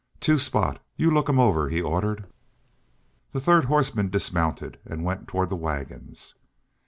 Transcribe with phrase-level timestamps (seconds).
[0.19, 2.25] "Two Spot, you look 'em over," he ordered.
[3.33, 6.33] The third horseman dismounted and went toward the wagons.